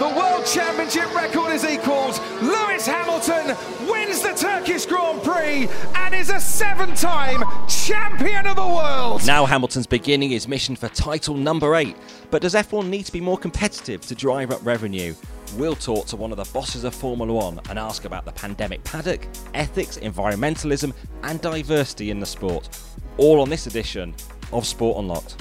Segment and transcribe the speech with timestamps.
[0.00, 2.18] The World Championship record is equalled.
[2.40, 3.54] Lewis Hamilton
[3.86, 9.26] wins the Turkish Grand Prix and is a seven time champion of the world.
[9.26, 11.96] Now Hamilton's beginning his mission for title number eight.
[12.30, 15.14] But does F1 need to be more competitive to drive up revenue?
[15.58, 18.82] We'll talk to one of the bosses of Formula One and ask about the pandemic
[18.84, 20.94] paddock, ethics, environmentalism,
[21.24, 22.70] and diversity in the sport.
[23.18, 24.14] All on this edition
[24.50, 25.36] of Sport Unlocked.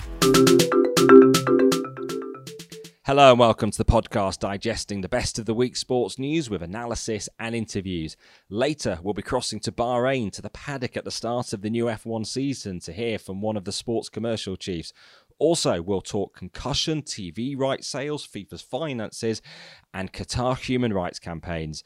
[3.10, 6.62] Hello and welcome to the podcast digesting the best of the week's sports news with
[6.62, 8.16] analysis and interviews.
[8.52, 11.86] Later, we'll be crossing to Bahrain to the paddock at the start of the new
[11.86, 14.94] F1 season to hear from one of the sports commercial chiefs.
[15.40, 19.42] Also, we'll talk concussion, TV rights sales, FIFA's finances,
[19.92, 21.84] and Qatar human rights campaigns.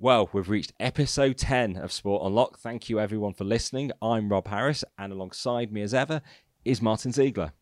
[0.00, 2.58] Well, we've reached episode 10 of Sport Unlocked.
[2.58, 3.92] Thank you everyone for listening.
[4.02, 6.22] I'm Rob Harris, and alongside me as ever
[6.64, 7.52] is Martin Ziegler.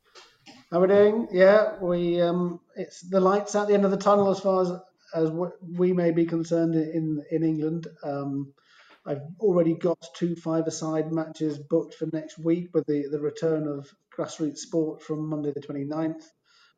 [0.71, 1.29] How we doing?
[1.33, 4.73] Yeah, we um, it's the lights at the end of the tunnel as far as
[5.15, 5.31] as
[5.63, 7.87] we may be concerned in in England.
[8.03, 8.53] Um,
[9.07, 13.91] I've already got two five-a-side matches booked for next week with the, the return of
[14.15, 16.25] grassroots sport from Monday the 29th.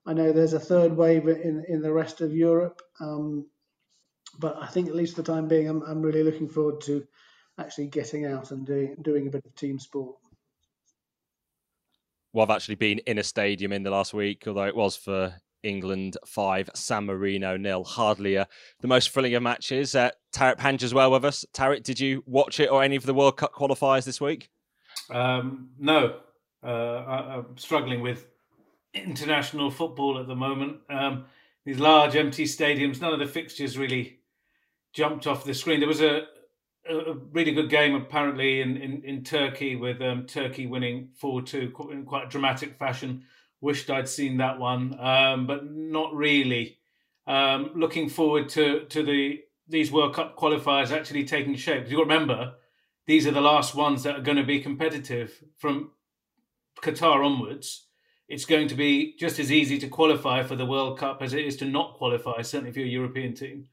[0.07, 3.47] I know there's a third wave in, in the rest of Europe, um,
[4.39, 7.05] but I think at least for the time being, I'm, I'm really looking forward to
[7.59, 10.15] actually getting out and doing, doing a bit of team sport.
[12.33, 15.35] Well, I've actually been in a stadium in the last week, although it was for
[15.63, 17.85] England five, San Marino nil.
[17.85, 18.45] Hardly uh,
[18.81, 19.95] the most thrilling of matches.
[19.95, 21.45] Uh, Tariq Panja as well with us.
[21.53, 24.49] Tariq, did you watch it or any of the World Cup qualifiers this week?
[25.11, 26.21] Um, no,
[26.65, 28.27] uh, I, am struggling with
[28.95, 30.79] international football at the moment.
[30.89, 31.25] Um,
[31.65, 34.21] these large empty stadiums, none of the fixtures really
[34.93, 35.81] jumped off the screen.
[35.81, 36.23] There was a,
[36.89, 41.73] a really good game apparently in, in, in Turkey with um, Turkey winning 4 2
[41.93, 43.25] in quite a dramatic fashion.
[43.61, 46.79] Wished I'd seen that one, um, but not really.
[47.27, 51.85] Um, looking forward to to the these World Cup qualifiers actually taking shape.
[51.89, 52.55] You got to remember,
[53.07, 55.93] these are the last ones that are going to be competitive from
[56.83, 57.87] Qatar onwards.
[58.29, 61.45] It's going to be just as easy to qualify for the World Cup as it
[61.45, 63.67] is to not qualify, certainly for a European team,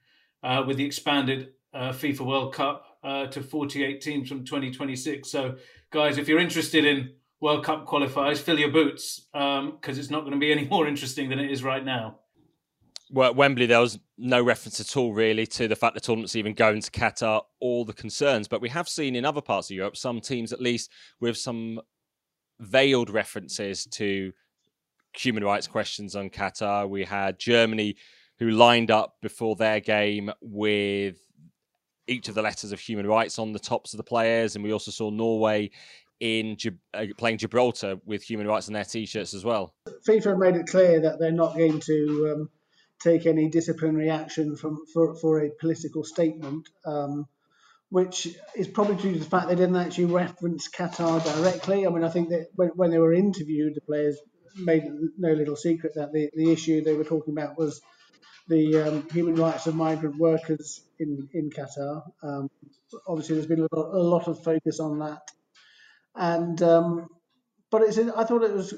[0.44, 5.32] uh, with the expanded uh, FIFA World Cup uh, to 48 teams from 2026.
[5.32, 5.56] So,
[5.92, 10.22] guys, if you're interested in World Cup qualifiers, fill your boots because um, it's not
[10.22, 12.20] going to be any more interesting than it is right now.
[13.10, 16.36] Well, at Wembley, there was no reference at all, really, to the fact the tournament's
[16.36, 18.50] even going to Qatar, all the concerns.
[18.50, 20.92] But we have seen in other parts of Europe some teams, at least,
[21.22, 21.80] with some
[22.60, 24.34] veiled references to
[25.14, 26.90] human rights questions on Qatar.
[26.90, 27.96] We had Germany,
[28.40, 31.27] who lined up before their game with
[32.08, 34.74] each of the letters of human rights on the tops of the players, and we
[34.74, 35.72] also saw Norway
[36.20, 36.58] in
[36.94, 39.74] uh, playing Gibraltar with human rights on their t-shirts as well.
[40.08, 42.50] FIFA made it clear that they're not going to um,
[43.02, 47.28] take any disciplinary action from for, for a political statement, um,
[47.90, 51.86] which is probably due to the fact they didn't actually reference Qatar directly.
[51.86, 54.18] I mean, I think that when, when they were interviewed, the players
[54.56, 54.84] made
[55.20, 57.80] no little secret that the, the issue they were talking about was
[58.48, 62.04] the um, human rights of migrant workers in in Qatar.
[62.24, 62.50] Um,
[63.08, 65.32] obviously, there's been a lot, a lot, of focus on that,
[66.16, 67.08] and um,
[67.72, 68.74] but it's I thought it was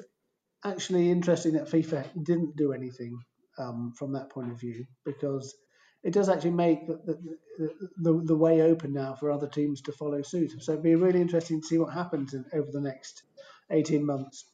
[0.65, 3.19] actually interesting that FIFA didn't do anything
[3.57, 5.55] um, from that point of view because
[6.03, 7.17] it does actually make the,
[7.57, 10.51] the, the, the, way open now for other teams to follow suit.
[10.61, 13.23] So it'd be really interesting to see what happens in, over the next
[13.69, 14.45] 18 months.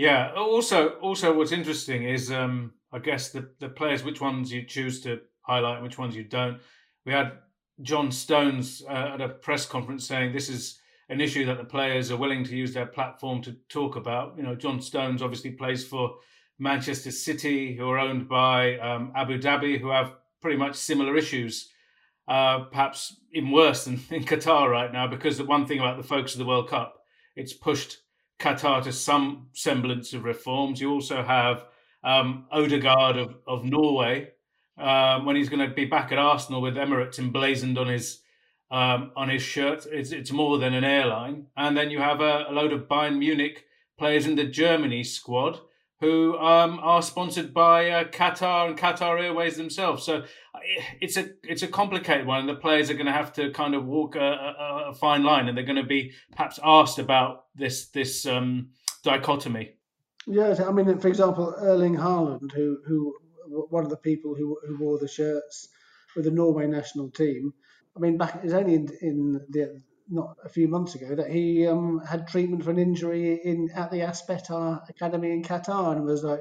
[0.00, 0.32] Yeah.
[0.34, 5.02] Also, also, what's interesting is, um, I guess the the players, which ones you choose
[5.02, 6.58] to highlight which ones you don't.
[7.04, 7.32] We had
[7.82, 12.10] John Stones uh, at a press conference saying this is an issue that the players
[12.10, 14.38] are willing to use their platform to talk about.
[14.38, 16.14] You know, John Stones obviously plays for
[16.58, 21.68] Manchester City, who are owned by um, Abu Dhabi, who have pretty much similar issues.
[22.26, 26.08] Uh, perhaps even worse than in Qatar right now, because the one thing about the
[26.08, 27.04] focus of the World Cup,
[27.36, 27.98] it's pushed
[28.40, 30.80] Qatar to some semblance of reforms.
[30.80, 31.66] You also have
[32.02, 34.30] um, Odegaard of, of Norway
[34.78, 38.22] um, when he's going to be back at Arsenal with Emirates emblazoned on his
[38.70, 39.84] um, on his shirt.
[39.90, 41.46] It's, it's more than an airline.
[41.56, 43.64] And then you have a, a load of Bayern Munich
[43.98, 45.60] players in the Germany squad
[46.00, 50.04] who um, are sponsored by uh, Qatar and Qatar Airways themselves.
[50.04, 50.24] So
[51.00, 53.74] it's a it's a complicated one, and the players are going to have to kind
[53.74, 57.44] of walk a, a, a fine line, and they're going to be perhaps asked about
[57.54, 58.70] this this um,
[59.04, 59.74] dichotomy.
[60.26, 63.14] Yes, I mean, for example, Erling Haaland, who who
[63.68, 65.68] one of the people who who wore the shirts
[66.16, 67.52] with the Norway national team.
[67.96, 71.66] I mean, back it's only in, in the not a few months ago that he
[71.66, 76.24] um, had treatment for an injury in at the Aspetar Academy in Qatar and was
[76.24, 76.40] like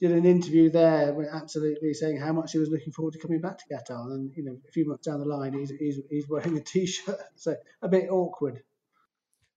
[0.00, 3.58] did an interview there, absolutely saying how much he was looking forward to coming back
[3.58, 4.12] to Qatar.
[4.12, 7.18] And you know, a few months down the line, he's he's, he's wearing a t-shirt,
[7.36, 8.62] so a bit awkward.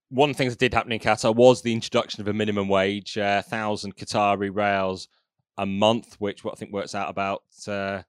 [0.10, 2.70] One of the things that did happen in Qatar was the introduction of a minimum
[2.70, 5.08] wage, uh, thousand Qatari riyals
[5.58, 8.04] a month, which what I think works out about uh,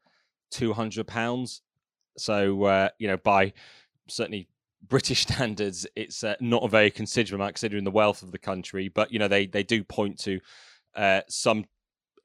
[0.51, 1.63] two hundred pounds.
[2.19, 3.55] So uh, you know, by
[4.07, 4.49] certainly
[4.87, 8.89] British standards, it's uh, not a very considerable amount considering the wealth of the country.
[8.89, 10.41] But you know, they they do point to
[10.95, 11.65] uh, some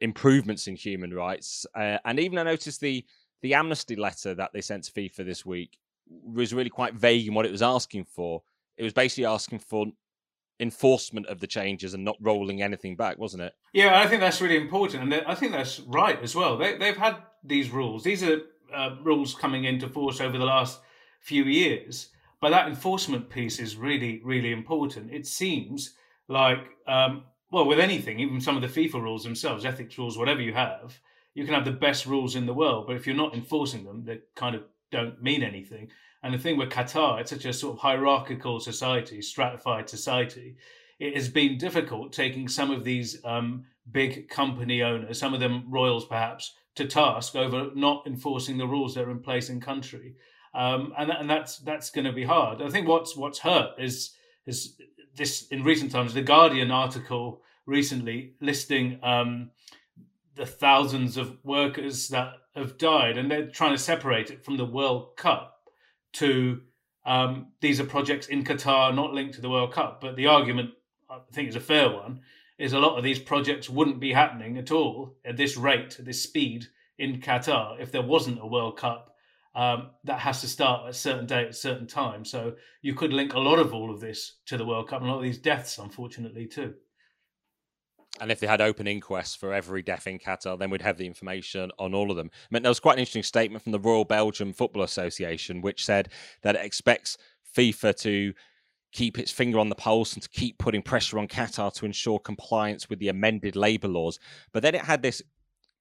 [0.01, 3.05] improvements in human rights, uh, and even I noticed the
[3.41, 5.77] the amnesty letter that they sent to FIFA this week
[6.07, 8.41] was really quite vague in what it was asking for.
[8.77, 9.87] It was basically asking for
[10.59, 13.53] enforcement of the changes and not rolling anything back, wasn't it?
[13.73, 16.57] Yeah, I think that's really important, and I think that's right as well.
[16.57, 18.41] They, they've had these rules; these are
[18.73, 20.79] uh, rules coming into force over the last
[21.19, 22.09] few years.
[22.43, 25.13] But that enforcement piece is really, really important.
[25.13, 25.93] It seems
[26.27, 30.41] like, um, well, with anything, even some of the FIFA rules themselves, ethics rules, whatever
[30.41, 30.99] you have,
[31.35, 34.03] you can have the best rules in the world, but if you're not enforcing them,
[34.03, 35.87] they kind of don't mean anything.
[36.21, 40.57] And the thing with Qatar, it's such a sort of hierarchical society, stratified society.
[40.99, 45.63] It has been difficult taking some of these um, big company owners, some of them
[45.69, 50.15] royals perhaps, to task over not enforcing the rules that are in place in country,
[50.53, 52.61] um, and and that's that's going to be hard.
[52.61, 54.15] I think what's what's hurt is
[54.45, 54.75] is
[55.15, 59.51] this in recent times the Guardian article recently listing um,
[60.35, 64.65] the thousands of workers that have died, and they're trying to separate it from the
[64.65, 65.69] World Cup
[66.13, 66.61] to
[67.05, 70.01] um, these are projects in Qatar not linked to the World Cup.
[70.01, 70.71] But the argument,
[71.09, 72.21] I think, is a fair one
[72.59, 76.05] is a lot of these projects wouldn't be happening at all at this rate, at
[76.05, 76.67] this speed
[76.99, 79.12] in Qatar if there wasn't a World Cup
[79.55, 82.25] um, that has to start at a certain date at a certain time.
[82.25, 85.09] So you could link a lot of all of this to the World Cup and
[85.09, 86.73] a lot of these deaths, unfortunately, too.
[88.21, 91.07] And if they had open inquests for every death in Qatar, then we'd have the
[91.07, 92.29] information on all of them.
[92.33, 95.83] I mean, there was quite an interesting statement from the Royal Belgium Football Association, which
[95.83, 96.09] said
[96.43, 97.17] that it expects
[97.55, 98.33] FIFA to
[98.91, 102.19] keep its finger on the pulse and to keep putting pressure on Qatar to ensure
[102.19, 104.19] compliance with the amended labour laws.
[104.51, 105.21] But then it had this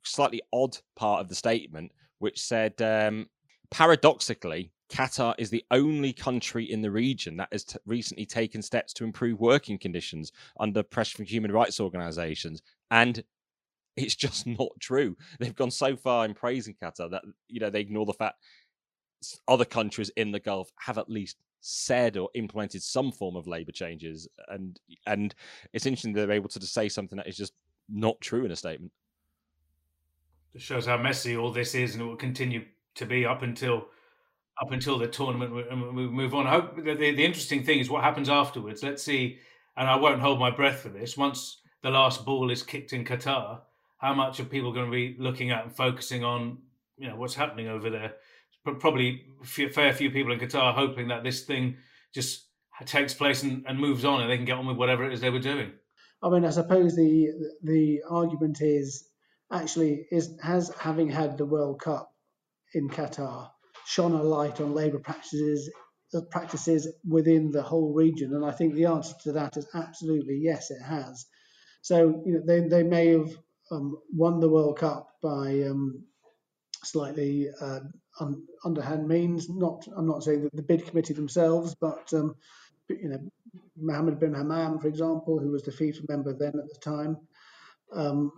[0.02, 3.28] slightly odd part of the statement, which said, um,
[3.72, 8.92] paradoxically, Qatar is the only country in the region that has t- recently taken steps
[8.94, 10.30] to improve working conditions
[10.60, 12.62] under pressure from human rights organizations.
[12.90, 13.24] And
[13.96, 15.16] it's just not true.
[15.40, 18.36] They've gone so far in praising Qatar that you know they ignore the fact
[19.48, 23.70] other countries in the Gulf have at least said or implemented some form of labor
[23.70, 25.32] changes and and
[25.72, 27.52] it's interesting they're able to just say something that is just
[27.88, 28.90] not true in a statement
[30.54, 32.64] it shows how messy all this is and it will continue
[32.96, 33.86] to be up until
[34.60, 36.46] up until the tournament and we move on.
[36.46, 38.82] I hope the, the, the interesting thing is what happens afterwards.
[38.82, 39.38] Let's see
[39.74, 41.16] and i won't hold my breath for this.
[41.16, 43.60] Once the last ball is kicked in qatar
[44.02, 46.58] how much are people going to be looking at and focusing on
[46.98, 48.14] you know what's happening over there?
[48.64, 51.76] Probably a fair few people in Qatar hoping that this thing
[52.12, 52.46] just
[52.84, 55.20] takes place and, and moves on and they can get on with whatever it is
[55.20, 55.72] they were doing.
[56.22, 57.28] I mean, I suppose the
[57.62, 59.08] the argument is
[59.50, 62.11] actually is has having had the World Cup
[62.74, 63.50] in Qatar
[63.86, 65.70] shone a light on labour practices
[66.30, 70.70] practices within the whole region, and I think the answer to that is absolutely yes,
[70.70, 71.26] it has.
[71.80, 73.30] So you know they they may have
[73.70, 76.04] um, won the World Cup by um,
[76.84, 77.80] slightly uh,
[78.20, 79.48] un, underhand means.
[79.48, 82.34] Not, I'm not saying that the bid committee themselves, but um,
[82.88, 83.18] you know,
[83.76, 87.16] Mohammed bin Hammam, for example, who was the FIFA member then at the time,
[87.94, 88.32] um,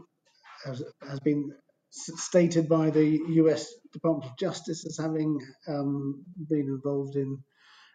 [0.65, 1.53] has, has been
[1.95, 3.73] stated by the U.S.
[3.93, 7.39] Department of Justice as having um, been involved in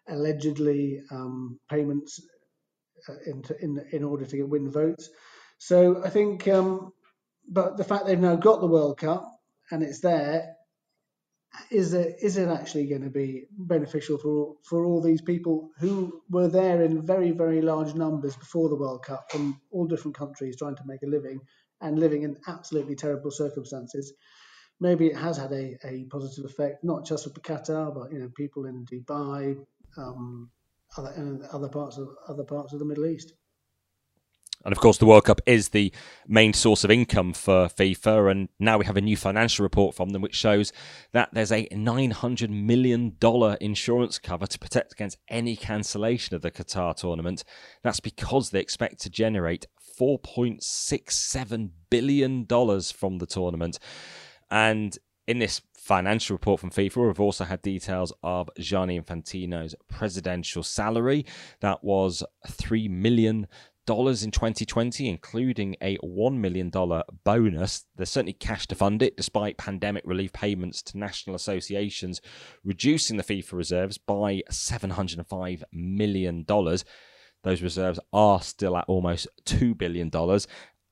[0.07, 2.19] allegedly um, payments
[3.07, 5.09] uh, in, in in order to win votes.
[5.57, 6.93] So I think, um,
[7.47, 9.29] but the fact they've now got the World Cup
[9.71, 10.55] and it's there
[11.71, 16.21] is it is it actually going to be beneficial for for all these people who
[16.29, 20.55] were there in very very large numbers before the World Cup from all different countries
[20.57, 21.39] trying to make a living
[21.81, 24.13] and living in absolutely terrible circumstances?
[24.79, 28.29] Maybe it has had a, a positive effect, not just for Qatar, but you know
[28.35, 29.57] people in Dubai,
[29.97, 30.49] um,
[30.97, 33.33] other and other parts of other parts of the Middle East.
[34.65, 35.93] And of course, the World Cup is the
[36.27, 38.31] main source of income for FIFA.
[38.31, 40.73] And now we have a new financial report from them, which shows
[41.13, 43.15] that there's a $900 million
[43.61, 47.45] insurance cover to protect against any cancellation of the Qatar tournament.
[47.83, 49.65] That's because they expect to generate
[49.99, 53.79] $4.67 billion from the tournament.
[54.49, 60.63] And in this financial report from FIFA, we've also had details of Gianni Infantino's presidential
[60.63, 61.25] salary.
[61.61, 63.47] That was $3 million
[63.89, 66.71] in 2020, including a $1 million
[67.23, 67.85] bonus.
[67.95, 72.21] There's certainly cash to fund it, despite pandemic relief payments to national associations
[72.63, 76.45] reducing the FIFA reserves by $705 million.
[77.43, 80.11] Those reserves are still at almost $2 billion.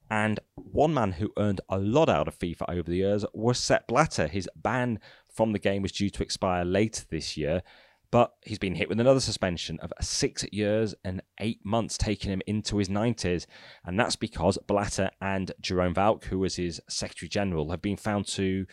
[0.10, 3.88] And one man who earned a lot out of FIFA over the years was Sepp
[3.88, 4.28] Blatter.
[4.28, 5.00] His ban
[5.30, 7.62] from the game was due to expire later this year,
[8.10, 12.42] but he's been hit with another suspension of six years and eight months, taking him
[12.48, 13.46] into his 90s.
[13.84, 18.28] And that's because Blatter and Jerome Valcke, who was his Secretary General, have been found
[18.28, 18.66] to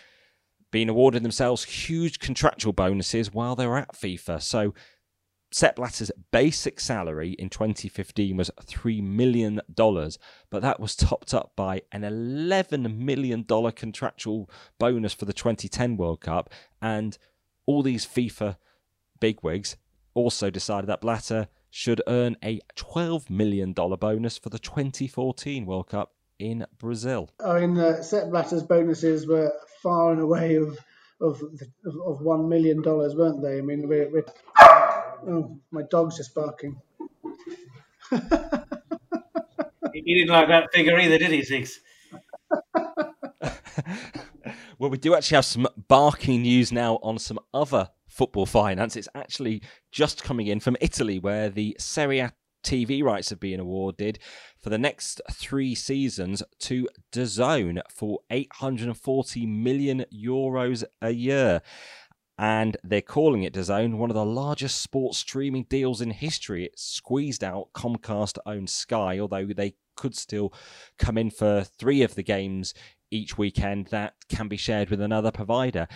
[0.71, 4.43] been awarded themselves huge contractual bonuses while they were at FIFA.
[4.43, 4.75] So
[5.55, 11.83] Sepp Blatter's basic salary in 2015 was $3 million, but that was topped up by
[11.93, 16.51] an $11 million contractual bonus for the 2010 World Cup.
[16.83, 17.17] And
[17.67, 18.57] all these FIFA
[19.21, 19.77] bigwigs
[20.13, 26.15] also decided that Blatter should earn a $12 million bonus for the 2014 World Cup
[26.37, 27.31] in Brazil.
[27.39, 29.53] I mean, uh, Sepp Blatter's bonuses were
[29.85, 30.81] far and away of
[31.21, 31.41] of
[31.87, 33.59] of, one million dollars, weren't they?
[33.59, 34.25] I mean, we're, we're
[35.27, 36.81] Oh, my dog's just barking.
[38.11, 41.81] he didn't like that figure either, did he, Six?
[44.79, 48.97] well, we do actually have some barking news now on some other football finance.
[48.97, 52.33] It's actually just coming in from Italy, where the Serie A
[52.65, 54.19] TV rights have been awarded
[54.61, 61.61] for the next three seasons to DAZN for 840 million euros a year
[62.39, 66.65] and they're calling it DAZN one of the largest sports streaming deals in history.
[66.65, 70.53] It squeezed out Comcast owned Sky, although they could still
[70.99, 72.75] come in for three of the games
[73.11, 75.87] each weekend that can be shared with another provider.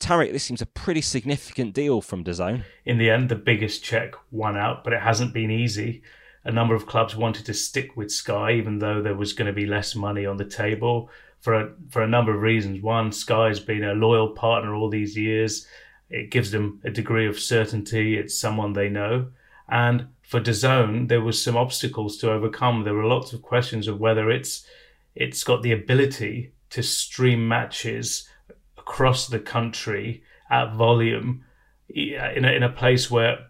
[0.00, 2.64] Tariq, this seems a pretty significant deal from DAZN.
[2.84, 6.02] In the end, the biggest check won out, but it hasn't been easy.
[6.44, 9.52] A number of clubs wanted to stick with Sky, even though there was going to
[9.52, 11.10] be less money on the table
[11.40, 12.82] for a, for a number of reasons.
[12.82, 15.66] One, Sky's been a loyal partner all these years.
[16.10, 18.16] It gives them a degree of certainty.
[18.16, 19.28] It's someone they know.
[19.68, 22.84] And for DAZN, there was some obstacles to overcome.
[22.84, 24.66] There were lots of questions of whether it's
[25.14, 28.28] it's got the ability to stream matches
[28.76, 31.44] across the country at volume
[31.88, 33.46] in a, in a place where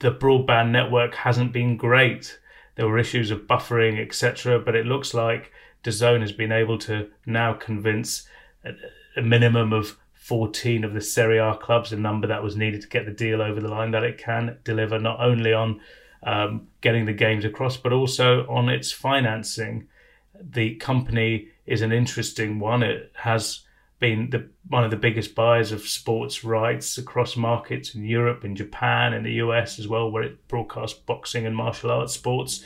[0.00, 2.38] the broadband network hasn't been great.
[2.74, 4.58] There were issues of buffering, etc.
[4.58, 8.26] But it looks like DAZN has been able to now convince
[8.64, 12.88] a, minimum of 14 of the Serie A clubs, a number that was needed to
[12.88, 15.80] get the deal over the line, that it can deliver not only on
[16.22, 19.88] um, getting the games across, but also on its financing.
[20.40, 22.82] The company is an interesting one.
[22.82, 23.60] It has
[23.98, 28.56] been the, one of the biggest buyers of sports rights across markets in Europe, in
[28.56, 32.64] Japan, in the US as well, where it broadcasts boxing and martial arts sports.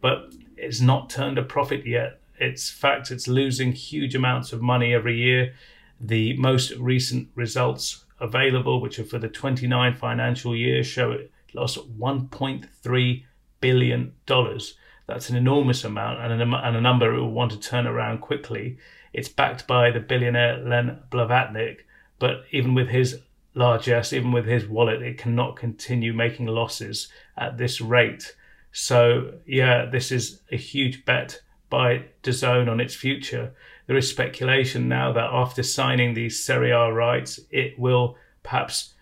[0.00, 2.20] But it's not turned a profit yet.
[2.38, 5.54] It's fact it's losing huge amounts of money every year.
[6.00, 11.78] The most recent results available, which are for the 29 financial year, show it lost
[11.98, 13.24] 1.3
[13.60, 14.74] billion dollars.
[15.06, 18.18] That's an enormous amount and a, and a number it will want to turn around
[18.20, 18.78] quickly.
[19.12, 21.78] It's backed by the billionaire Len Blavatnik,
[22.18, 23.20] but even with his
[23.54, 28.34] largesse, even with his wallet, it cannot continue making losses at this rate.
[28.72, 33.52] So yeah, this is a huge bet by DAZN on its future.
[33.86, 38.94] There is speculation now that after signing these Serie A rights, it will perhaps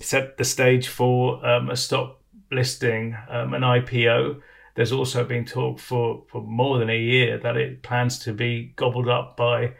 [0.00, 2.20] set the stage for um, a stock
[2.50, 4.40] listing, um, an IPO.
[4.74, 8.72] There's also been talk for, for more than a year that it plans to be
[8.76, 9.74] gobbled up by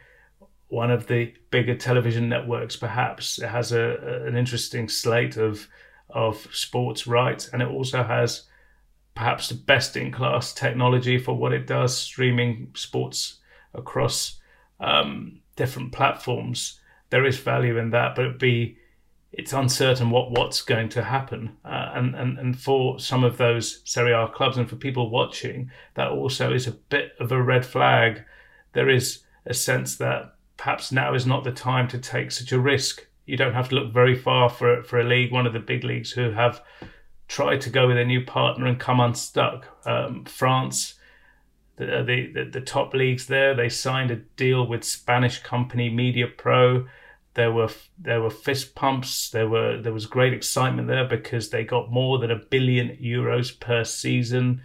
[0.67, 2.75] one of the bigger television networks.
[2.75, 5.67] Perhaps it has a, an interesting slate of
[6.09, 8.43] of sports rights, and it also has
[9.15, 13.39] perhaps the best in class technology for what it does, streaming sports
[13.73, 14.39] across
[14.79, 16.79] um, different platforms.
[17.09, 18.77] There is value in that, but it be
[19.31, 23.81] it's uncertain what what's going to happen, uh, and and and for some of those
[23.83, 27.65] Serie A clubs and for people watching, that also is a bit of a red
[27.65, 28.23] flag.
[28.73, 32.59] There is a sense that perhaps now is not the time to take such a
[32.59, 33.05] risk.
[33.25, 35.83] You don't have to look very far for for a league, one of the big
[35.83, 36.61] leagues who have
[37.27, 39.65] tried to go with a new partner and come unstuck.
[39.85, 40.95] Um, France,
[41.77, 46.27] the, the, the the top leagues there, they signed a deal with Spanish company Media
[46.27, 46.87] Pro.
[47.33, 49.29] There were there were fist pumps.
[49.29, 53.59] There were there was great excitement there because they got more than a billion euros
[53.59, 54.61] per season.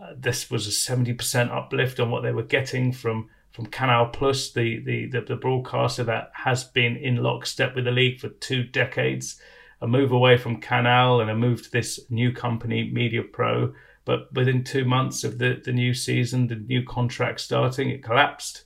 [0.00, 4.06] Uh, this was a seventy percent uplift on what they were getting from from Canal
[4.06, 8.28] Plus, the, the the the broadcaster that has been in lockstep with the league for
[8.28, 9.40] two decades
[9.80, 13.74] a move away from Canal and a move to this new company, Media Pro.
[14.04, 18.64] But within two months of the, the new season, the new contract starting, it collapsed.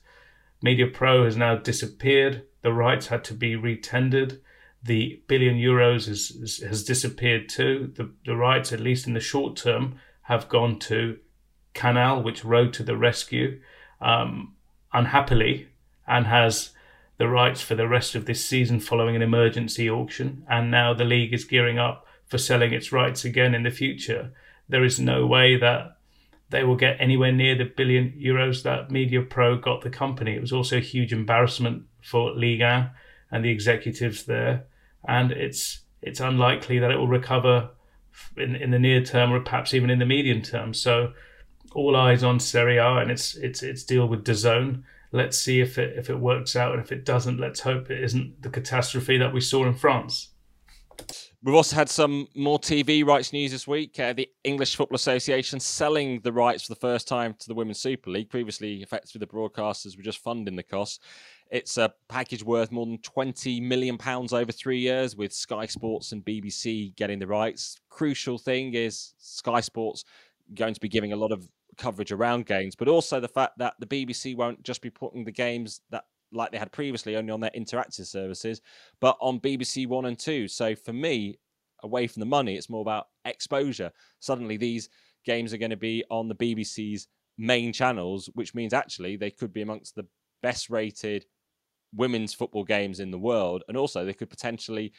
[0.61, 2.43] Media Pro has now disappeared.
[2.61, 4.39] The rights had to be retendered.
[4.81, 7.91] The billion euros has, has disappeared too.
[7.95, 11.19] The, the rights, at least in the short term, have gone to
[11.73, 13.59] Canal, which rode to the rescue
[13.99, 14.55] um,
[14.93, 15.67] unhappily
[16.07, 16.71] and has
[17.17, 20.45] the rights for the rest of this season following an emergency auction.
[20.49, 24.31] And now the league is gearing up for selling its rights again in the future
[24.69, 25.97] there is no way that
[26.49, 30.35] they will get anywhere near the billion euros that Media Pro got the company.
[30.35, 32.93] It was also a huge embarrassment for Liga
[33.31, 34.65] and the executives there,
[35.07, 37.69] and it's it's unlikely that it will recover
[38.37, 40.73] in in the near term or perhaps even in the medium term.
[40.73, 41.13] So
[41.73, 44.83] all eyes on Serie A and its its its deal with DAZN.
[45.13, 48.03] Let's see if it if it works out, and if it doesn't, let's hope it
[48.03, 50.31] isn't the catastrophe that we saw in France.
[51.43, 53.99] We've also had some more TV rights news this week.
[53.99, 57.79] Uh, the English Football Association selling the rights for the first time to the Women's
[57.79, 58.29] Super League.
[58.29, 60.99] Previously, effectively, the broadcasters were just funding the costs.
[61.51, 66.23] It's a package worth more than £20 million over three years, with Sky Sports and
[66.23, 67.77] BBC getting the rights.
[67.89, 70.05] Crucial thing is Sky Sports
[70.55, 73.73] going to be giving a lot of coverage around games, but also the fact that
[73.79, 77.39] the BBC won't just be putting the games that like they had previously, only on
[77.39, 78.61] their interactive services,
[78.99, 80.47] but on BBC One and Two.
[80.47, 81.37] So for me,
[81.83, 83.91] away from the money, it's more about exposure.
[84.19, 84.89] Suddenly, these
[85.25, 89.53] games are going to be on the BBC's main channels, which means actually they could
[89.53, 90.05] be amongst the
[90.41, 91.25] best rated
[91.95, 93.63] women's football games in the world.
[93.67, 94.93] And also, they could potentially,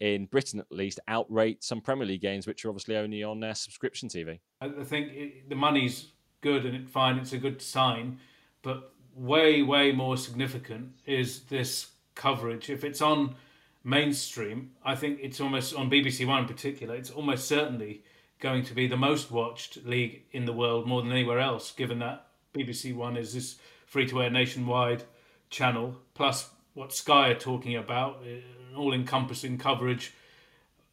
[0.00, 3.54] in Britain at least, outrate some Premier League games, which are obviously only on their
[3.54, 4.38] subscription TV.
[4.60, 8.18] I think the money's good and fine, it's a good sign.
[8.62, 12.70] But way, way more significant is this coverage.
[12.70, 13.36] If it's on
[13.84, 16.94] mainstream, I think it's almost on BBC One in particular.
[16.94, 18.02] It's almost certainly
[18.40, 21.72] going to be the most watched league in the world, more than anywhere else.
[21.72, 25.04] Given that BBC One is this free-to-air nationwide
[25.48, 30.12] channel, plus what Sky are talking about, uh, all-encompassing coverage,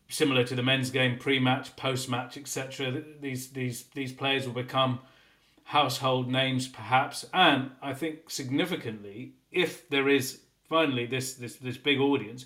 [0.07, 3.03] similar to the men's game, pre-match, post-match, etc.
[3.19, 4.99] These these these players will become
[5.65, 11.99] household names perhaps and i think significantly if there is finally this this, this big
[11.99, 12.45] audience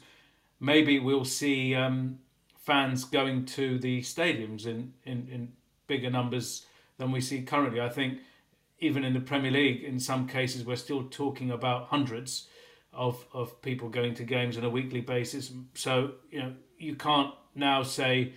[0.59, 2.19] maybe we'll see um,
[2.67, 5.53] fans going to the stadiums in, in, in
[5.87, 6.65] bigger numbers
[6.97, 7.79] than we see currently.
[7.79, 8.19] I think
[8.79, 12.47] even in the premier league in some cases we're still talking about hundreds
[12.91, 15.51] of, of people going to games on a weekly basis.
[15.75, 18.33] So you know you can't now say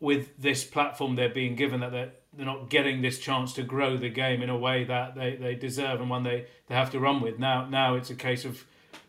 [0.00, 3.96] with this platform they're being given that they're they're not getting this chance to grow
[3.96, 7.00] the game in a way that they, they deserve and one they, they have to
[7.00, 7.40] run with.
[7.40, 8.64] Now now it's a case of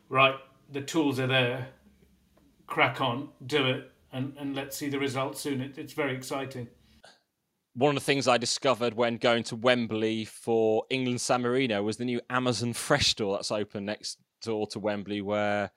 [0.09, 0.35] right,
[0.71, 1.67] the tools are there,
[2.65, 5.61] crack on, do it, and, and let's see the results soon.
[5.61, 6.67] It, it's very exciting.
[7.75, 11.97] One of the things I discovered when going to Wembley for England San Marino was
[11.97, 15.69] the new Amazon Fresh store that's open next door to Wembley, where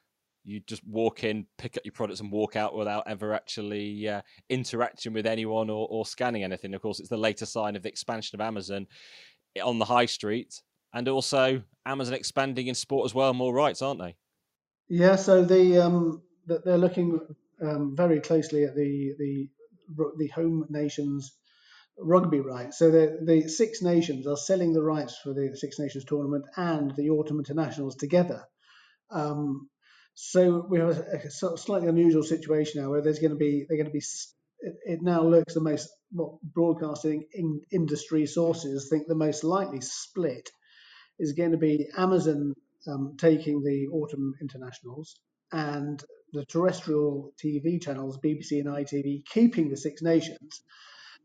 [0.45, 4.23] you just walk in, pick up your products, and walk out without ever actually uh,
[4.49, 6.75] interacting with anyone or, or scanning anything.
[6.75, 8.87] Of course, it's the latest sign of the expansion of Amazon
[9.63, 10.61] on the high street,
[10.93, 13.35] and also Amazon expanding in sport as well.
[13.35, 14.17] More rights, aren't they?
[14.89, 15.17] Yeah.
[15.17, 17.21] So the um, they're looking
[17.63, 19.49] um, very closely at the the
[20.19, 21.33] the home nations
[21.99, 22.79] rugby rights.
[22.79, 26.95] So the the Six Nations are selling the rights for the Six Nations tournament and
[26.97, 28.45] the autumn internationals together.
[29.11, 29.69] Um,
[30.15, 33.65] so we have a, sort of slightly unusual situation now where there's going to be
[33.69, 34.05] they're going to be
[34.61, 39.81] it, it now looks the most what broadcasting in, industry sources think the most likely
[39.81, 40.51] split
[41.19, 42.55] is going to be Amazon
[42.87, 45.17] um, taking the autumn internationals
[45.53, 50.63] and the terrestrial TV channels BBC and ITV keeping the Six Nations,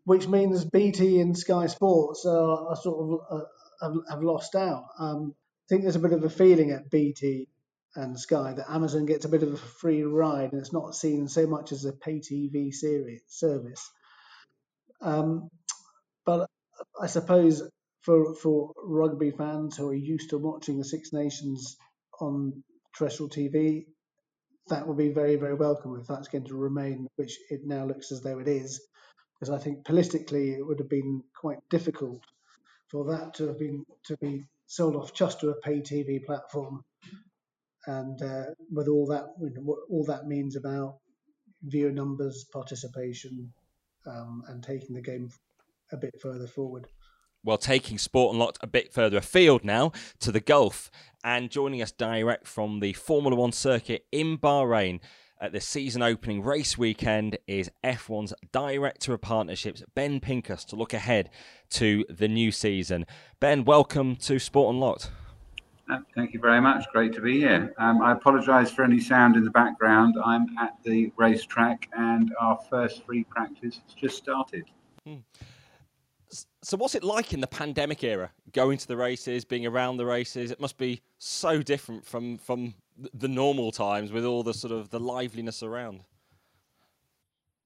[0.04, 3.45] which means BT and Sky Sports are, are sort of uh,
[3.82, 4.86] have, have, lost out.
[5.00, 7.47] Um, I think there's a bit of a feeling at BT
[7.95, 11.28] and Sky that Amazon gets a bit of a free ride and it's not seen
[11.28, 13.89] so much as a pay TV series service.
[15.02, 15.50] Um,
[16.26, 16.50] but
[17.00, 17.63] I suppose
[18.02, 21.78] for for rugby fans who are used to watching the Six Nations
[22.19, 22.63] on
[22.95, 23.86] terrestrial TV,
[24.67, 28.12] that will be very very welcome if that's going to remain, which it now looks
[28.12, 28.82] as though it is,
[29.34, 32.21] because I think politically it would have been quite difficult
[32.89, 36.84] for that to have been to be sold off just to a pay TV platform
[37.88, 39.26] and uh, with all that
[39.89, 40.97] all that means about
[41.63, 43.52] viewer numbers, participation,
[44.06, 45.30] um, and taking the game
[45.91, 46.88] a bit further forward.
[47.43, 50.91] Well, taking Sport Unlocked a bit further afield now to the Gulf,
[51.23, 55.00] and joining us direct from the Formula One circuit in Bahrain,
[55.39, 60.93] at the season opening race weekend is F1's Director of Partnerships, Ben Pincus, to look
[60.93, 61.30] ahead
[61.71, 63.06] to the new season.
[63.39, 65.12] Ben, welcome to Sport Unlocked.
[65.89, 66.86] Uh, thank you very much.
[66.91, 67.73] Great to be here.
[67.78, 70.15] Um, I apologise for any sound in the background.
[70.23, 74.65] I'm at the racetrack and our first free practice has just started.
[75.06, 75.17] Hmm.
[76.62, 78.32] So, what's it like in the pandemic era?
[78.52, 82.73] Going to the races, being around the races, it must be so different from from
[83.13, 86.02] the normal times with all the sort of the liveliness around.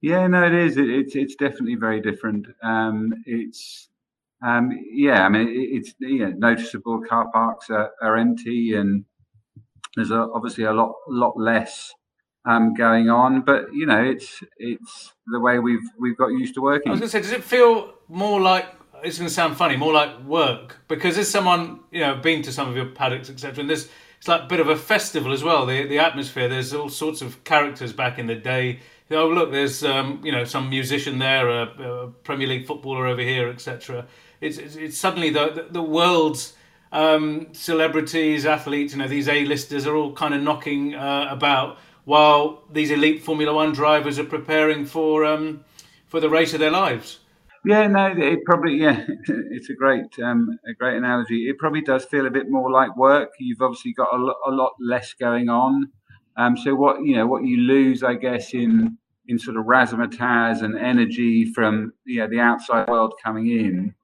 [0.00, 0.76] Yeah, no, it is.
[0.76, 2.46] It, it's it's definitely very different.
[2.62, 3.88] Um, it's
[4.44, 7.02] um, yeah, I mean, it's yeah, noticeable.
[7.08, 9.04] Car parks are, are empty, and
[9.94, 11.94] there's a, obviously a lot lot less
[12.44, 13.42] um, going on.
[13.42, 16.88] But you know, it's it's the way we've we've got used to working.
[16.88, 18.66] I was going to say, does it feel more like
[19.04, 20.78] it's going to sound funny, more like work?
[20.88, 24.28] Because as someone you know been to some of your paddocks, etc., and there's it's
[24.28, 25.66] like a bit of a festival as well.
[25.66, 26.48] The the atmosphere.
[26.48, 28.80] There's all sorts of characters back in the day.
[29.10, 33.20] Oh look, there's um, you know some musician there, a, a Premier League footballer over
[33.20, 34.06] here, etc.
[34.42, 36.54] It's, it's, it's suddenly the the, the world's
[36.92, 42.64] um, celebrities, athletes, you know, these A-listers are all kind of knocking uh, about while
[42.70, 45.64] these elite Formula One drivers are preparing for um,
[46.06, 47.20] for the race of their lives.
[47.64, 51.48] Yeah, no, it probably yeah, it's a great um, a great analogy.
[51.48, 53.30] It probably does feel a bit more like work.
[53.38, 55.90] You've obviously got a lot, a lot less going on.
[56.36, 60.62] Um, so what you know, what you lose, I guess, in in sort of razzmatazz
[60.62, 63.94] and energy from you know, the outside world coming in,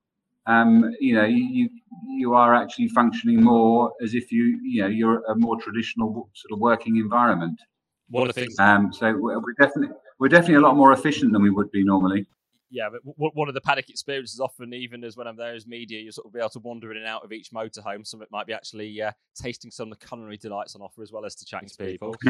[0.49, 1.69] um, you know, you
[2.09, 6.53] you are actually functioning more as if you you know you're a more traditional sort
[6.53, 7.61] of working environment.
[8.09, 8.59] One of the things.
[8.59, 12.27] Um, so we're definitely we're definitely a lot more efficient than we would be normally.
[12.71, 13.01] Yeah, but
[13.35, 16.27] one of the paddock experiences often, even as when I'm there as media, you sort
[16.27, 18.07] of be able to wander in and out of each motorhome.
[18.07, 21.03] Some of it might be actually uh, tasting some of the culinary delights on offer
[21.03, 22.15] as well as to chatting to people.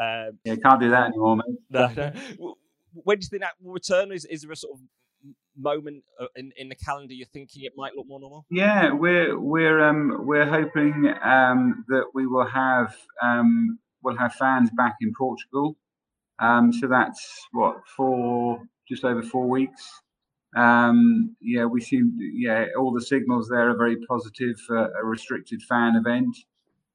[0.00, 1.56] um, yeah, can't do that anymore, mate.
[1.68, 2.54] No, no.
[2.92, 4.10] When do you think that will return?
[4.10, 4.80] Is, is there a sort of
[5.56, 8.46] moment uh, in, in the calendar you're thinking it might look more normal?
[8.50, 14.70] Yeah, we're we're um, we're hoping um, that we will have um, we'll have fans
[14.76, 15.76] back in Portugal.
[16.38, 19.90] Um, so that's what for just over four weeks.
[20.56, 25.62] Um, yeah, we seem yeah all the signals there are very positive for a restricted
[25.62, 26.36] fan event.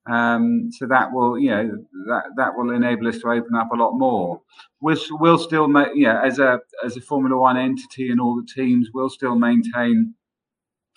[0.10, 1.72] Um, so that will you know
[2.08, 4.42] that that will enable us to open up a lot more.
[4.80, 8.48] We'll, we'll still make yeah as a as a Formula One entity and all the
[8.52, 10.16] teams we'll still maintain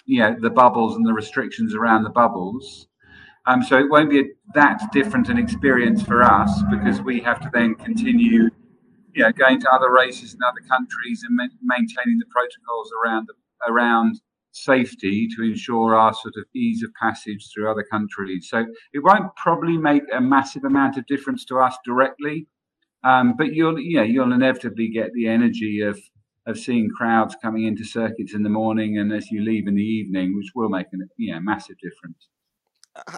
[0.06, 2.88] you know the bubbles and the restrictions around the bubbles.
[3.46, 7.40] Um, so it won't be a, that different an experience for us because we have
[7.42, 8.48] to then continue,
[9.12, 13.28] you know, going to other races in other countries and ma- maintaining the protocols around
[13.28, 13.34] the,
[13.70, 14.18] around
[14.54, 18.48] safety to ensure our sort of ease of passage through other countries.
[18.48, 22.46] So it won't probably make a massive amount of difference to us directly,
[23.02, 26.00] um, but you'll yeah you'll inevitably get the energy of
[26.46, 29.82] of seeing crowds coming into circuits in the morning and as you leave in the
[29.82, 32.28] evening, which will make a yeah massive difference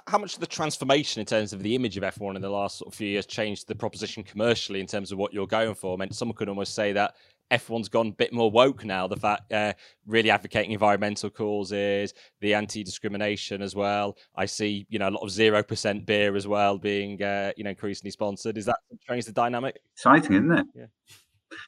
[0.06, 2.78] how much of the transformation in terms of the image of F1 in the last
[2.78, 5.94] sort of few years changed the proposition commercially in terms of what you're going for?
[5.94, 7.14] I mean, someone could almost say that
[7.50, 9.06] F1's gone a bit more woke now.
[9.06, 9.72] The fact uh,
[10.06, 14.16] really advocating environmental causes, the anti-discrimination as well.
[14.36, 17.64] I see, you know, a lot of zero percent beer as well being, uh, you
[17.64, 18.58] know, increasingly sponsored.
[18.58, 18.78] Is that
[19.08, 19.80] change the dynamic?
[19.94, 20.66] Exciting, isn't it?
[20.74, 20.86] Yeah.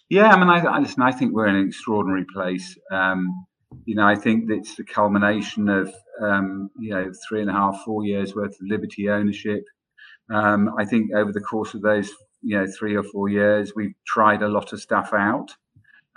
[0.08, 1.02] Yeah, I mean, I, I listen.
[1.02, 2.76] I think we're in an extraordinary place.
[2.90, 3.46] Um,
[3.84, 7.82] you know, I think it's the culmination of um, you know three and a half,
[7.84, 9.64] four years worth of Liberty ownership.
[10.30, 12.10] Um, I think over the course of those
[12.42, 15.50] you know three or four years, we've tried a lot of stuff out.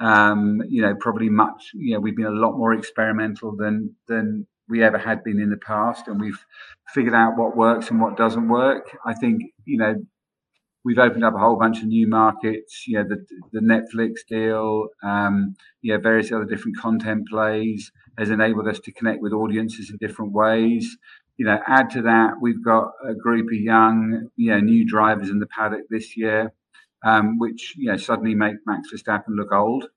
[0.02, 1.72] Um, you know, probably much.
[1.74, 5.50] You know, we've been a lot more experimental than than we ever had been in
[5.50, 6.44] the past, and we've
[6.94, 8.98] figured out what works and what doesn't work.
[9.06, 9.96] I think you know
[10.84, 12.86] we've opened up a whole bunch of new markets.
[12.88, 18.30] You know, the the Netflix deal, um, you know, various other different content plays has
[18.30, 20.98] enabled us to connect with audiences in different ways.
[21.38, 25.30] You know, add to that, we've got a group of young, you know, new drivers
[25.30, 26.54] in the paddock this year,
[27.04, 29.88] um, which you know suddenly make Max Verstappen look old.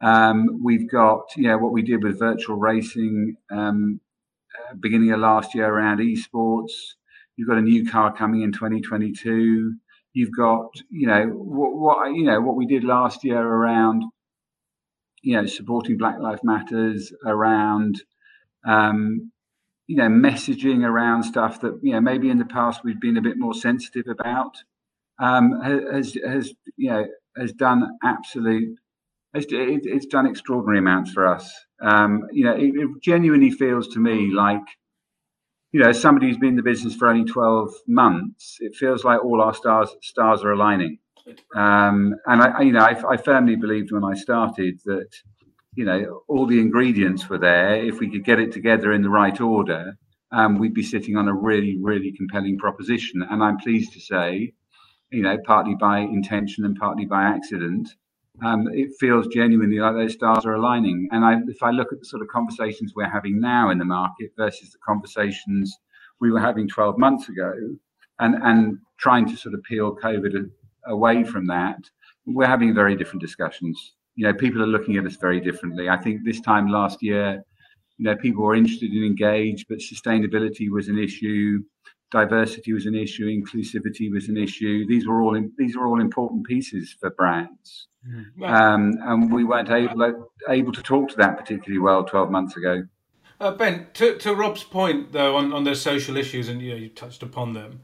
[0.00, 4.00] Um, we've got, know, what we did with virtual racing um,
[4.54, 6.72] uh, beginning of last year around esports.
[7.36, 9.74] You've got a new car coming in 2022.
[10.12, 14.04] You've got, you know, what, what you know what we did last year around,
[15.22, 18.02] you know, supporting Black Lives Matters, around,
[18.64, 19.32] um,
[19.86, 23.22] you know, messaging around stuff that you know maybe in the past we've been a
[23.22, 24.58] bit more sensitive about.
[25.18, 28.78] Um, has has you know has done absolute.
[29.36, 31.52] It's, it's done extraordinary amounts for us.
[31.82, 34.62] Um, you know, it, it genuinely feels to me like
[35.74, 39.24] you know, somebody who's been in the business for only 12 months, it feels like
[39.24, 40.98] all our stars stars are aligning.
[41.56, 45.08] Um, and I, you know, I, I, firmly believed when I started that,
[45.74, 47.74] you know, all the ingredients were there.
[47.74, 49.98] If we could get it together in the right order,
[50.30, 53.26] um, we'd be sitting on a really, really compelling proposition.
[53.28, 54.52] And I'm pleased to say,
[55.14, 57.88] you know, partly by intention and partly by accident,
[58.44, 61.08] um, it feels genuinely like those stars are aligning.
[61.12, 63.84] And I, if I look at the sort of conversations we're having now in the
[63.84, 65.76] market versus the conversations
[66.20, 67.52] we were having 12 months ago,
[68.20, 70.50] and, and trying to sort of peel COVID
[70.86, 71.78] away from that,
[72.26, 73.94] we're having very different discussions.
[74.16, 75.88] You know, people are looking at us very differently.
[75.88, 77.44] I think this time last year,
[77.98, 81.62] you know, people were interested and engaged, but sustainability was an issue,
[82.10, 84.86] diversity was an issue, inclusivity was an issue.
[84.86, 88.48] These were all in, these are all important pieces for brands, mm.
[88.48, 92.84] um, and we weren't able able to talk to that particularly well twelve months ago.
[93.40, 96.76] Uh, ben, to, to Rob's point though on, on those social issues, and you know,
[96.76, 97.80] you touched upon them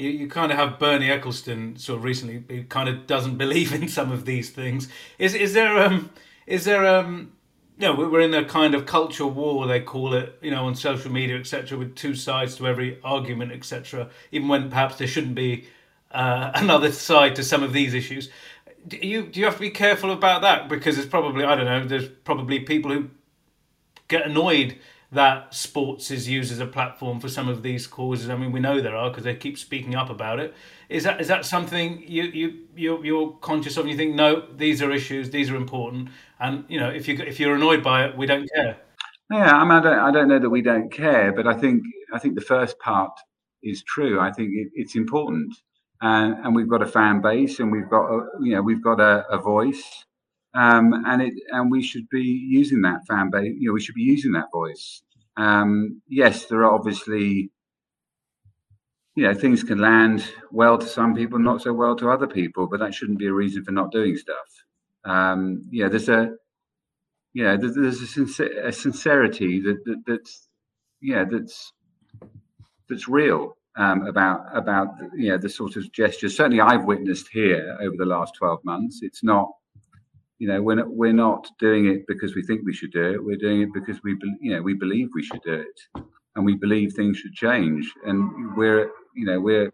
[0.00, 3.72] you, you kind of have Bernie Ecclestone sort of recently he kind of doesn't believe
[3.72, 4.88] in some of these things.
[5.18, 6.10] Is is there um
[6.46, 7.32] is there um
[7.80, 10.74] you know, we're in a kind of cultural war, they call it, you know, on
[10.74, 14.10] social media, etc., with two sides to every argument, etc.
[14.32, 15.66] Even when perhaps there shouldn't be
[16.10, 18.28] uh, another side to some of these issues.
[18.86, 21.64] Do you do you have to be careful about that because it's probably I don't
[21.64, 21.86] know.
[21.86, 23.08] There's probably people who
[24.08, 24.76] get annoyed
[25.12, 28.30] that sports is used as a platform for some of these causes.
[28.30, 30.54] I mean, we know there are because they keep speaking up about it.
[30.88, 33.84] Is that is that something you you you're, you're conscious of?
[33.84, 37.16] and You think no, these are issues, these are important, and you know if you
[37.18, 38.76] if you're annoyed by it, we don't care.
[39.30, 41.82] Yeah, I mean, I don't I don't know that we don't care, but I think
[42.12, 43.12] I think the first part
[43.62, 44.20] is true.
[44.20, 45.56] I think it, it's important,
[46.02, 49.00] and and we've got a fan base, and we've got a, you know we've got
[49.00, 50.04] a, a voice
[50.54, 53.54] um, and it and we should be using that fan base.
[53.58, 55.02] You know, we should be using that voice.
[55.36, 57.50] Um, yes, there are obviously,
[59.14, 62.66] you know, things can land well to some people, not so well to other people,
[62.66, 64.64] but that shouldn't be a reason for not doing stuff.
[65.04, 66.34] Um, yeah, there's a,
[67.32, 70.48] yeah, there's, there's a, sincer- a, sincerity that, that that's,
[71.00, 71.72] yeah, that's
[72.88, 76.36] that's real um, about about you know the sort of gestures.
[76.36, 79.00] Certainly, I've witnessed here over the last twelve months.
[79.02, 79.48] It's not
[80.40, 83.22] you know we're not, we're not doing it because we think we should do it.
[83.22, 86.02] We're doing it because we you know we believe we should do it.
[86.34, 87.92] And we believe things should change.
[88.06, 89.70] And we're you know we're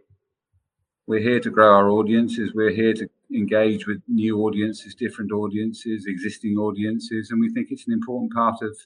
[1.07, 2.53] we're here to grow our audiences.
[2.53, 7.31] We're here to engage with new audiences different audiences existing audiences.
[7.31, 8.77] And we think it's an important part of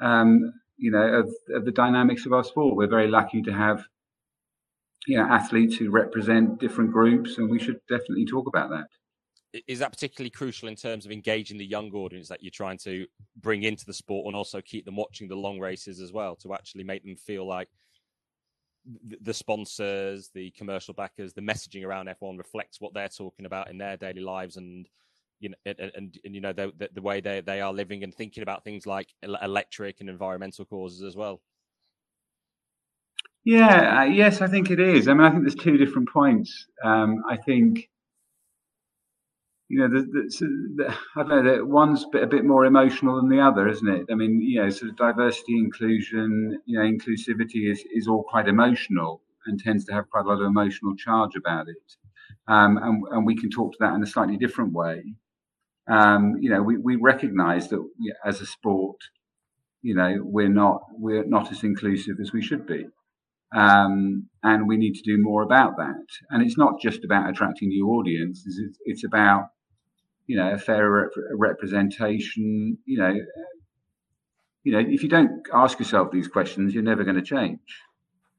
[0.00, 2.76] um, you know of, of the dynamics of our sport.
[2.76, 3.82] We're very lucky to have
[5.06, 7.38] you know athletes who represent different groups.
[7.38, 8.88] And we should definitely talk about that
[9.66, 13.06] is that particularly crucial in terms of engaging the young audience that you're trying to
[13.36, 16.54] bring into the sport and also keep them watching the long races as well to
[16.54, 17.68] actually make them feel like
[19.20, 23.78] the sponsors, the commercial backers, the messaging around F1 reflects what they're talking about in
[23.78, 24.88] their daily lives and
[25.38, 28.02] you know and, and, and you know the, the, the way they, they are living
[28.04, 31.40] and thinking about things like electric and environmental causes as well.
[33.44, 35.08] Yeah, uh, yes, I think it is.
[35.08, 36.66] I mean, I think there's two different points.
[36.84, 37.89] Um, I think
[39.70, 43.28] you know, the, the, the, I don't know, that one's a bit more emotional than
[43.28, 44.06] the other, isn't it?
[44.10, 48.48] I mean, you know, sort of diversity, inclusion, you know, inclusivity is, is all quite
[48.48, 51.76] emotional and tends to have quite a lot of emotional charge about it.
[52.48, 55.04] Um, and, and we can talk to that in a slightly different way.
[55.88, 57.88] Um, you know, we, we recognize that
[58.24, 58.96] as a sport,
[59.82, 62.86] you know, we're not, we're not as inclusive as we should be.
[63.54, 66.06] Um, and we need to do more about that.
[66.30, 69.48] And it's not just about attracting new audiences; it's, it's about
[70.30, 72.78] you know, a fair rep- representation.
[72.84, 73.14] You know,
[74.62, 77.58] you know, if you don't ask yourself these questions, you're never going to change.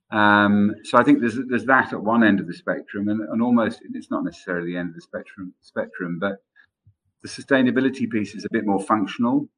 [0.10, 3.42] Um, so I think there's there's that at one end of the spectrum, and, and
[3.42, 6.38] almost it's not necessarily the end of the spectrum spectrum, but
[7.24, 9.50] the sustainability piece is a bit more functional,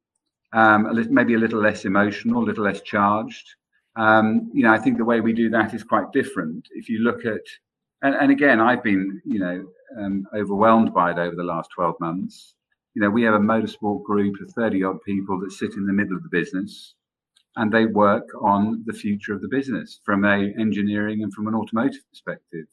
[0.53, 3.47] um, a maybe a little less emotional, a little less charged.
[3.95, 6.67] Um, you know, I think the way we do that is quite different.
[6.71, 7.45] If you look at,
[8.03, 9.65] and, and again, I've been, you know,
[9.97, 12.55] um, overwhelmed by it over the last 12 months.
[12.93, 15.93] You know, we have a motorsport group of 30 odd people that sit in the
[15.93, 16.95] middle of the business
[17.55, 21.55] and they work on the future of the business from a engineering and from an
[21.55, 22.65] automotive perspective.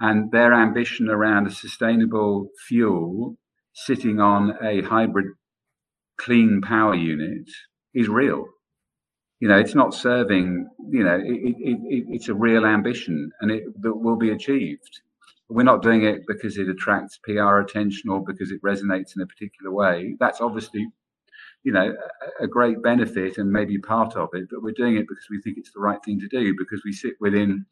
[0.00, 3.36] And their ambition around a sustainable fuel
[3.72, 5.26] sitting on a hybrid
[6.18, 7.48] clean power unit
[7.94, 8.46] is real.
[9.40, 13.50] You know, it's not serving, you know, it, it, it, it's a real ambition and
[13.50, 15.00] it that will be achieved.
[15.48, 19.26] We're not doing it because it attracts PR attention or because it resonates in a
[19.26, 20.16] particular way.
[20.18, 20.88] That's obviously,
[21.64, 21.94] you know,
[22.40, 25.40] a, a great benefit and maybe part of it, but we're doing it because we
[25.42, 27.64] think it's the right thing to do because we sit within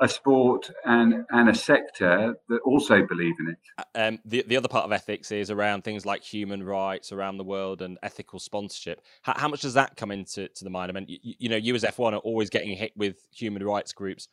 [0.00, 3.58] a sport and and a sector that also believe in it.
[3.78, 7.36] Uh, um, the the other part of ethics is around things like human rights around
[7.36, 9.02] the world and ethical sponsorship.
[9.22, 10.90] How, how much does that come into to the mind?
[10.90, 13.92] I mean, you, you know, you as F1 are always getting hit with human rights
[13.92, 14.28] groups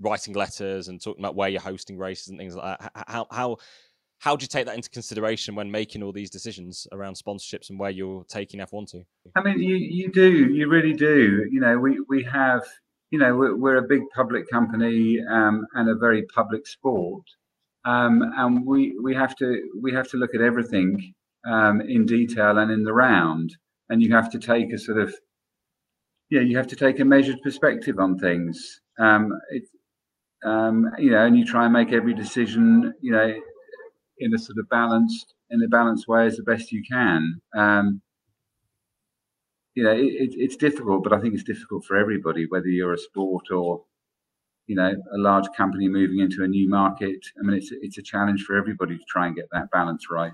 [0.00, 3.04] writing letters and talking about where you're hosting races and things like that.
[3.06, 3.56] How how
[4.20, 7.78] how do you take that into consideration when making all these decisions around sponsorships and
[7.78, 9.02] where you're taking F1 to?
[9.34, 11.48] I mean, you, you do, you really do.
[11.50, 12.62] You know, we, we have,
[13.10, 17.24] you know, we're, we're a big public company um, and a very public sport.
[17.84, 21.14] Um, and we, we have to we have to look at everything
[21.46, 23.56] um, in detail and in the round.
[23.88, 25.12] And you have to take a sort of,
[26.30, 28.80] yeah, you have to take a measured perspective on things.
[28.98, 29.64] Um, it,
[30.44, 33.34] um, you know, and you try and make every decision, you know,
[34.18, 37.40] in a sort of balanced in a balanced way as the best you can.
[37.56, 38.02] Um,
[39.74, 42.98] you know, it, it's difficult, but I think it's difficult for everybody, whether you're a
[42.98, 43.84] sport or
[44.66, 47.24] you know a large company moving into a new market.
[47.38, 50.32] I mean, it's it's a challenge for everybody to try and get that balance right.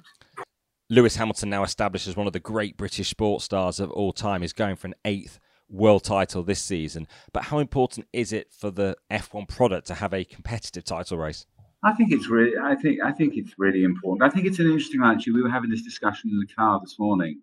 [0.88, 4.42] Lewis Hamilton, now established as one of the great British sports stars of all time,
[4.42, 7.08] is going for an eighth world title this season.
[7.32, 11.44] But how important is it for the F1 product to have a competitive title race?
[11.82, 14.30] I think it's really, I think, I think it's really important.
[14.30, 15.02] I think it's an interesting.
[15.02, 17.40] Actually, we were having this discussion in the car this morning,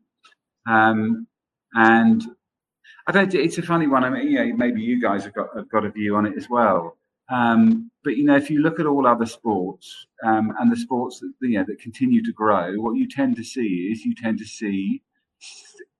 [0.68, 1.28] um,
[1.74, 2.24] and
[3.08, 3.34] I don't.
[3.34, 4.04] It's a funny one.
[4.04, 6.50] I mean, yeah, maybe you guys have got have got a view on it as
[6.50, 6.98] well.
[7.30, 11.20] Um, but you know, if you look at all other sports um, and the sports
[11.20, 14.40] that you know that continue to grow, what you tend to see is you tend
[14.40, 15.02] to see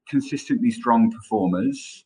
[0.10, 2.06] consistently strong performers.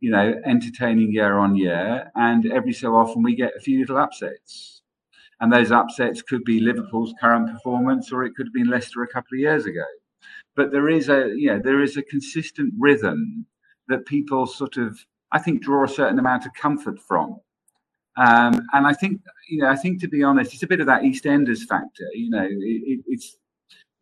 [0.00, 3.98] You know, entertaining year on year, and every so often we get a few little
[3.98, 4.82] upsets
[5.42, 9.08] and those upsets could be Liverpool's current performance, or it could have been Leicester a
[9.08, 9.84] couple of years ago.
[10.54, 13.46] But there is a, you know, there is a consistent rhythm
[13.88, 14.98] that people sort of,
[15.32, 17.40] I think, draw a certain amount of comfort from.
[18.16, 20.86] Um, and I think, you know, I think to be honest, it's a bit of
[20.86, 22.06] that EastEnders factor.
[22.12, 23.36] You know, it, it, it's,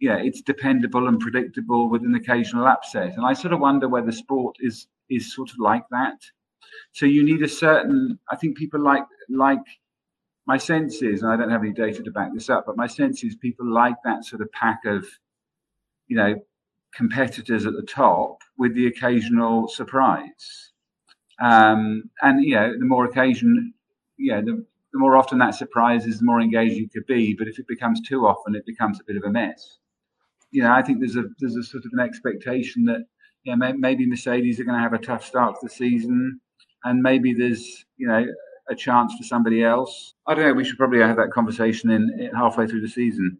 [0.01, 3.17] yeah, it's dependable and predictable with an occasional upset.
[3.17, 6.19] And I sort of wonder whether sport is is sort of like that.
[6.93, 8.19] So you need a certain.
[8.31, 9.61] I think people like like
[10.47, 12.87] my sense is, and I don't have any data to back this up, but my
[12.87, 15.07] sense is people like that sort of pack of,
[16.11, 16.35] you know,
[16.93, 20.73] competitors at the top with the occasional surprise.
[21.41, 23.73] Um, and you know, the more occasion,
[24.19, 27.33] you know, the, the more often that surprise is, the more engaged you could be.
[27.33, 29.79] But if it becomes too often, it becomes a bit of a mess.
[30.51, 33.07] You know, I think there's a there's a sort of an expectation that
[33.45, 36.41] you know, maybe Mercedes are going to have a tough start to the season,
[36.85, 38.27] and maybe there's you know
[38.69, 40.15] a chance for somebody else.
[40.27, 40.55] I don't know.
[40.55, 43.39] We should probably have that conversation in, in halfway through the season.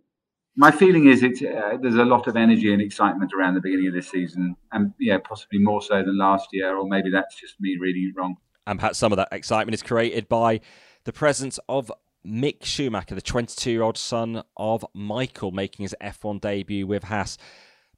[0.61, 3.87] My feeling is it uh, there's a lot of energy and excitement around the beginning
[3.89, 7.59] of this season, and yeah, possibly more so than last year, or maybe that's just
[7.63, 8.37] me reading it wrong.
[8.67, 10.61] And perhaps some of that excitement is created by
[11.05, 11.91] the presence of
[12.27, 17.39] Mick Schumacher, the 22 year old son of Michael, making his F1 debut with Haas.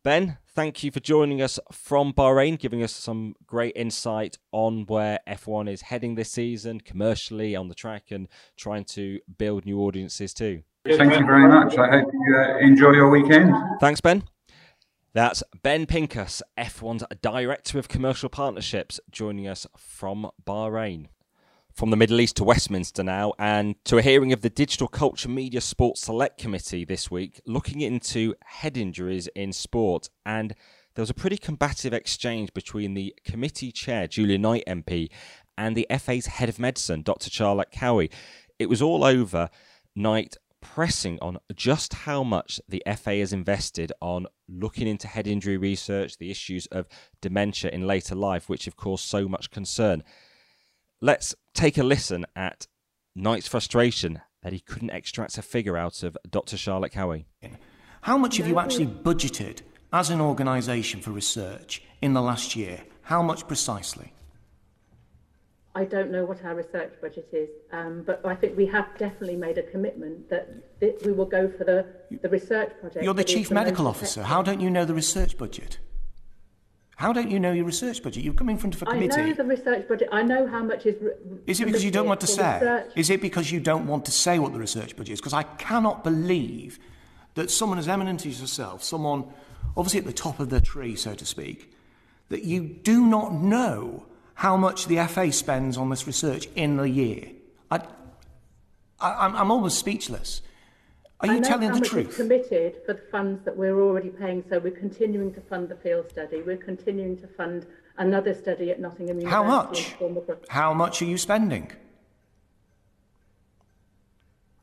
[0.04, 5.18] Ben, thank you for joining us from Bahrain, giving us some great insight on where
[5.26, 10.32] F1 is heading this season, commercially, on the track, and trying to build new audiences
[10.32, 10.62] too.
[10.84, 11.78] Thank you very much.
[11.78, 13.54] I hope you uh, enjoy your weekend.
[13.80, 14.24] Thanks, Ben.
[15.14, 21.06] That's Ben Pincus, F1's Director of Commercial Partnerships, joining us from Bahrain
[21.72, 25.28] from the Middle East to Westminster now, and to a hearing of the Digital Culture
[25.28, 30.10] Media Sports Select Committee this week, looking into head injuries in sport.
[30.26, 30.54] And
[30.94, 35.10] there was a pretty combative exchange between the committee chair, Julian Knight MP,
[35.56, 37.30] and the FA's head of medicine, Dr.
[37.30, 38.10] Charlotte Cowie.
[38.58, 39.48] It was all over
[39.94, 45.58] Knight pressing on just how much the FA has invested on looking into head injury
[45.58, 46.88] research, the issues of
[47.20, 50.02] dementia in later life, which have caused so much concern
[51.02, 52.66] let's take a listen at
[53.14, 56.56] Knight's frustration that he couldn't extract a figure out of Dr.
[56.56, 57.26] Charlotte Cowie.
[58.00, 59.60] How much have you actually budgeted
[59.92, 62.80] as an organisation for research in the last year?
[63.02, 64.14] How much precisely?
[65.74, 69.36] I don't know what our research budget is, um, but I think we have definitely
[69.36, 71.86] made a commitment that, that we will go for the,
[72.20, 73.02] the research project.
[73.02, 74.22] You're the chief medical officer.
[74.22, 75.78] How don't you know the research budget?
[76.96, 78.22] How don't you know your research budget?
[78.22, 79.20] You've come in front of a committee.
[79.20, 80.08] I know the research budget.
[80.12, 81.02] I know how much is.
[81.46, 82.60] Is it because you don't want to say?
[82.60, 82.92] Research.
[82.94, 85.20] Is it because you don't want to say what the research budget is?
[85.20, 86.78] Because I cannot believe
[87.34, 89.24] that someone as eminent as yourself, someone
[89.74, 91.72] obviously at the top of the tree, so to speak,
[92.28, 94.04] that you do not know
[94.34, 97.30] how much the FA spends on this research in the year.
[97.70, 97.80] I,
[99.00, 100.42] I, I'm almost speechless.
[101.22, 102.16] Are you telling the truth?
[102.16, 106.10] committed for the funds that we're already paying, so we're continuing to fund the field
[106.10, 106.42] study.
[106.42, 107.64] We're continuing to fund
[107.96, 109.30] another study at Nottingham University.
[109.30, 110.48] How much?
[110.48, 111.70] How much are you spending?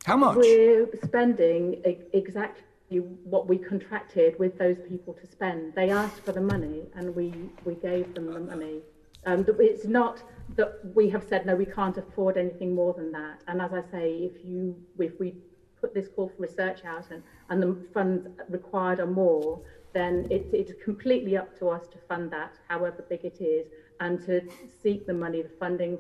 [0.04, 0.38] How much?
[0.38, 5.76] We're spending exactly what we contracted with those people to spend.
[5.76, 8.80] They asked for the money, and we we gave them the money.
[9.26, 10.24] Um, it's not
[10.56, 13.42] that we have said no, we can't afford anything more than that.
[13.48, 15.36] And as I say, if you if we
[15.80, 19.62] put this call for research out and, and the funds required are more,
[19.94, 23.68] then it, it's completely up to us to fund that, however big it is,
[24.00, 24.42] and to
[24.82, 25.98] seek the money, the funding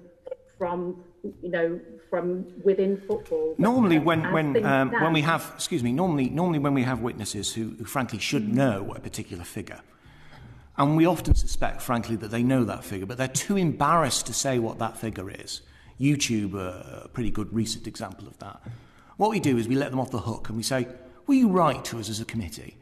[0.58, 1.04] from
[1.42, 3.56] you know from within football.
[3.58, 7.54] Normally, when when um, when we have excuse me, normally normally when we have witnesses
[7.54, 8.56] who, who frankly should mm-hmm.
[8.56, 9.82] know a particular figure,
[10.80, 14.34] and we often suspect, frankly, that they know that figure, but they're too embarrassed to
[14.34, 15.62] say what that figure is.
[16.00, 18.62] YouTube, uh, a pretty good recent example of that.
[19.18, 20.88] What we do is we let them off the hook and we say,
[21.28, 22.78] Will you write to us as a committee?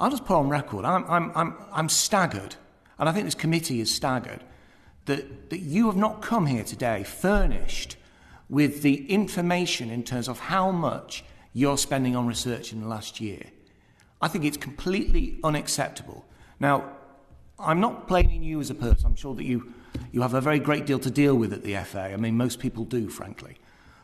[0.00, 2.56] I'll just put on record, I'm, I'm, I'm, I'm staggered,
[2.98, 4.42] and I think this committee is staggered,
[5.06, 7.96] that, that you have not come here today furnished
[8.50, 13.20] with the information in terms of how much you're spending on research in the last
[13.20, 13.44] year.
[14.20, 16.26] I think it's completely unacceptable.
[16.60, 16.97] Now,
[17.60, 19.06] I'm not blaming you as a person.
[19.06, 19.72] I'm sure that you,
[20.12, 22.12] you have a very great deal to deal with at the FA.
[22.12, 23.56] I mean, most people do, frankly.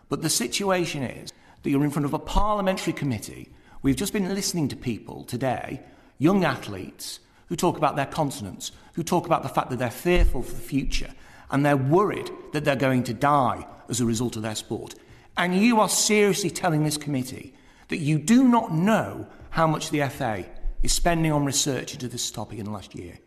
[0.08, 1.32] But the situation is
[1.62, 3.48] that you're in front of a parliamentary committee.
[3.82, 5.80] We've just been listening to people today,
[6.18, 10.42] young athletes, who talk about their continence, who talk about the fact that they're fearful
[10.42, 11.12] for the future
[11.50, 14.94] and they're worried that they're going to die as a result of their sport.
[15.36, 17.54] And you are seriously telling this committee
[17.88, 20.44] that you do not know how much the FA
[20.82, 23.18] is spending on research into this topic in the last year.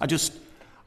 [0.00, 0.32] I just,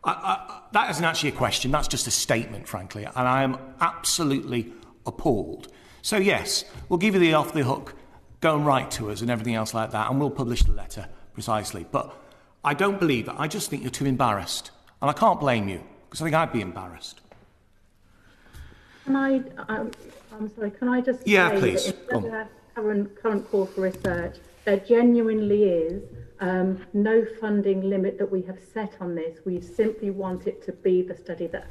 [0.03, 3.57] I, I, that isn't actually a question, that's just a statement, frankly, and I am
[3.79, 4.73] absolutely
[5.05, 5.67] appalled
[6.03, 7.95] so, yes, we'll give you the off the hook,
[8.41, 11.07] go and write to us and everything else like that, and we'll publish the letter
[11.33, 11.85] precisely.
[11.89, 12.13] But
[12.61, 13.35] I don't believe that.
[13.39, 14.71] I just think you're too embarrassed.
[15.01, 17.21] And I can't blame you, because I think I'd be embarrassed.
[19.05, 19.35] Can I,
[19.69, 19.91] um,
[20.33, 21.85] I'm sorry, can I just yeah, please.
[21.85, 24.35] that in the current, current call for research,
[24.65, 26.03] there genuinely is
[26.43, 29.39] um, no funding limit that we have set on this.
[29.45, 31.67] We simply want it to be the study that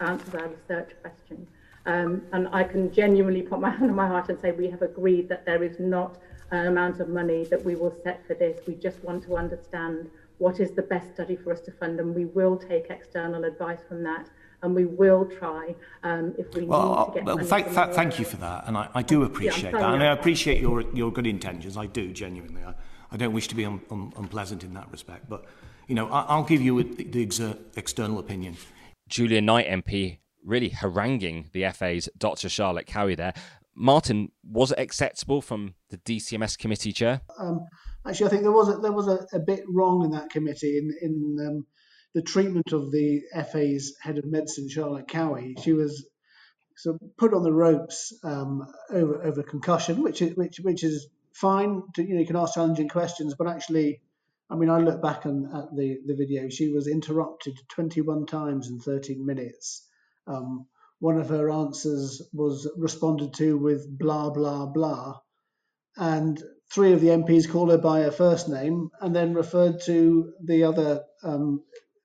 [0.00, 1.46] answers our research question.
[1.86, 4.82] Um, and I can genuinely put my hand on my heart and say we have
[4.82, 6.18] agreed that there is not
[6.50, 8.60] an amount of money that we will set for this.
[8.66, 12.12] We just want to understand what is the best study for us to fund, and
[12.12, 14.28] we will take external advice from that.
[14.62, 17.36] And we will try um, if we well, need to get.
[17.36, 20.02] Well, thank, th- thank you for that, and I, I do appreciate yeah, that, and
[20.02, 21.76] I appreciate your your good intentions.
[21.76, 22.64] I do genuinely.
[22.64, 22.74] I,
[23.10, 25.44] I don't wish to be un, un, unpleasant in that respect, but
[25.86, 28.56] you know, I, will give you the, the exer- external opinion.
[29.08, 32.48] Julian Knight MP really haranguing the FA's Dr.
[32.48, 33.32] Charlotte Cowie there.
[33.74, 37.22] Martin, was it acceptable from the DCMS committee chair?
[37.38, 37.60] Um,
[38.06, 40.78] actually, I think there was a, there was a, a bit wrong in that committee
[40.78, 41.66] in in um,
[42.14, 45.54] the treatment of the FA's head of medicine, Charlotte Cowie.
[45.62, 46.08] She was
[46.76, 51.08] sort of put on the ropes um, over over concussion, which is which which is
[51.40, 51.82] fine.
[51.94, 54.00] To, you know, you can ask challenging questions, but actually,
[54.50, 55.32] I mean, I look back at
[55.76, 56.48] the the video.
[56.48, 59.86] She was interrupted 21 times in 13 minutes.
[60.26, 60.66] Um,
[61.00, 65.20] one of her answers was responded to with blah, blah, blah.
[65.96, 70.32] And three of the MPs called her by her first name and then referred to
[70.44, 71.62] the other um,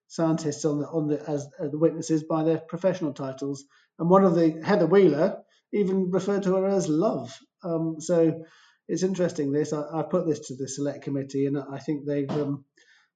[0.07, 3.65] scientists on the, on the, as, as the witnesses by their professional titles.
[3.97, 7.35] And one of the, Heather Wheeler, even referred to her as Love.
[7.63, 8.43] Um, so
[8.87, 9.51] it's interesting.
[9.51, 12.65] This I, I, put this to the select committee, and I think they've um,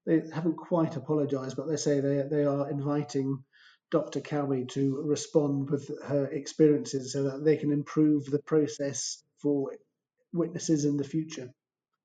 [0.05, 3.43] they haven't quite apologised, but they say they they are inviting
[3.91, 4.21] Dr.
[4.21, 9.71] Cowie to respond with her experiences so that they can improve the process for
[10.33, 11.49] witnesses in the future.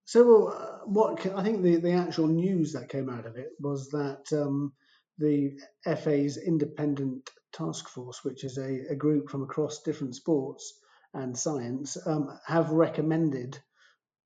[0.04, 3.88] So, uh, what I think the, the actual news that came out of it was
[3.90, 4.72] that um,
[5.18, 10.74] the FA's independent task force, which is a, a group from across different sports
[11.14, 13.58] and science, um, have recommended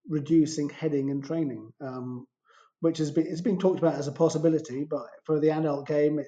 [0.08, 2.26] reducing heading and training, um,
[2.80, 6.18] which has been it's been talked about as a possibility, but for the adult game,
[6.18, 6.26] it,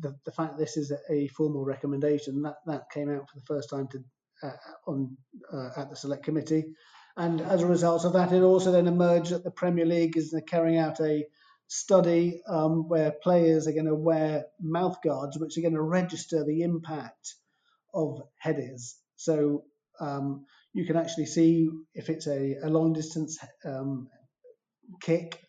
[0.00, 3.70] the, the fact this is a formal recommendation that that came out for the first
[3.70, 4.04] time to
[4.42, 5.16] uh, on
[5.52, 6.64] uh, at the select committee,
[7.16, 10.34] and as a result of that, it also then emerged that the Premier League is
[10.46, 11.24] carrying out a
[11.68, 16.44] study um, where players are going to wear mouth guards, which are going to register
[16.44, 17.36] the impact
[17.94, 18.96] of headers.
[19.16, 19.64] So
[20.00, 24.08] um, you can actually see if it's a, a long distance um,
[25.00, 25.40] kick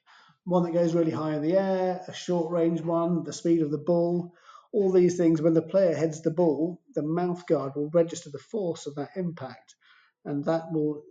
[0.46, 3.72] one that goes really high in the air, a short range one, the speed of
[3.72, 4.32] the ball.
[4.72, 8.40] All these things, when the player heads the ball, the mouth guard will register the
[8.40, 9.76] force of that impact,
[10.24, 11.02] and that will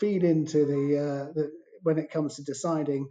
[0.00, 1.50] feed into the, uh, the
[1.82, 3.08] when it comes to deciding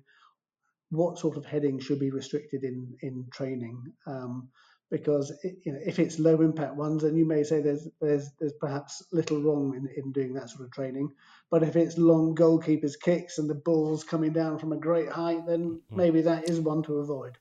[0.89, 3.83] what sort of heading should be restricted in in training.
[4.07, 4.49] Um,
[4.89, 8.31] because it, you know, if it's low impact ones, then you may say there's there's
[8.39, 11.11] there's perhaps little wrong in, in doing that sort of training.
[11.49, 15.45] But if it's long goalkeepers kicks and the ball's coming down from a great height,
[15.45, 15.95] then hmm.
[15.95, 17.37] maybe that is one to avoid.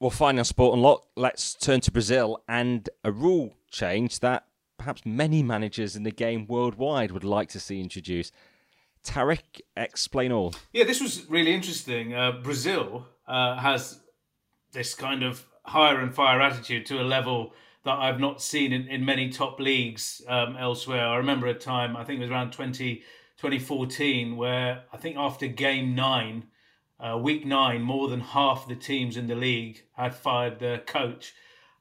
[0.00, 5.06] Well, finally on Sport Unlocked, let's turn to Brazil and a rule change that perhaps
[5.06, 8.32] many managers in the game worldwide would like to see introduced.
[9.04, 10.54] Tariq, explain all.
[10.72, 12.14] Yeah, this was really interesting.
[12.14, 14.00] Uh, Brazil uh, has
[14.72, 17.54] this kind of hire and fire attitude to a level
[17.84, 21.06] that I've not seen in, in many top leagues um, elsewhere.
[21.06, 22.96] I remember a time, I think it was around 20,
[23.36, 26.44] 2014, where I think after game nine,
[26.98, 31.34] uh, week nine, more than half the teams in the league had fired their coach.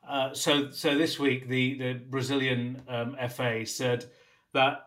[0.07, 4.05] Uh, so, so this week, the the Brazilian um, FA said
[4.51, 4.85] that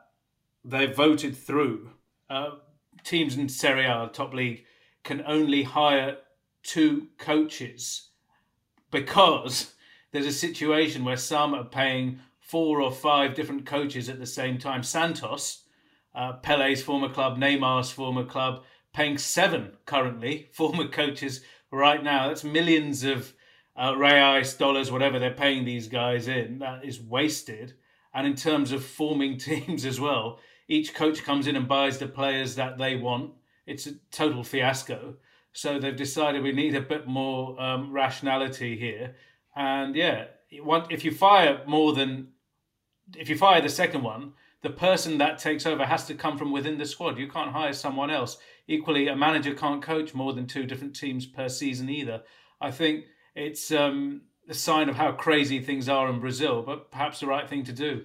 [0.62, 1.90] they voted through
[2.28, 2.50] uh,
[3.02, 4.64] teams in Serie A, top league,
[5.04, 6.18] can only hire
[6.62, 8.05] two coaches
[8.90, 9.74] because
[10.12, 14.58] there's a situation where some are paying four or five different coaches at the same
[14.58, 14.82] time.
[14.82, 15.64] Santos,
[16.14, 22.28] uh, Pele's former club, Neymar's former club, paying seven currently former coaches right now.
[22.28, 23.34] That's millions of
[23.76, 26.60] uh, reais, dollars, whatever they're paying these guys in.
[26.60, 27.74] That is wasted.
[28.14, 32.08] And in terms of forming teams as well, each coach comes in and buys the
[32.08, 33.32] players that they want.
[33.66, 35.16] It's a total fiasco.
[35.56, 39.14] So they've decided we need a bit more um, rationality here.
[39.56, 42.28] And yeah, if you fire more than,
[43.16, 46.52] if you fire the second one, the person that takes over has to come from
[46.52, 47.18] within the squad.
[47.18, 48.36] You can't hire someone else.
[48.68, 52.22] Equally, a manager can't coach more than two different teams per season either.
[52.60, 57.20] I think it's um, a sign of how crazy things are in Brazil, but perhaps
[57.20, 58.04] the right thing to do.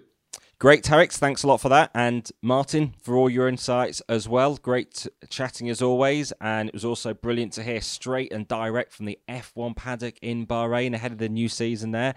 [0.61, 1.11] Great, Tariq.
[1.13, 1.89] Thanks a lot for that.
[1.95, 4.57] And Martin, for all your insights as well.
[4.57, 6.31] Great chatting as always.
[6.39, 10.45] And it was also brilliant to hear straight and direct from the F1 paddock in
[10.45, 12.13] Bahrain ahead of the new season there.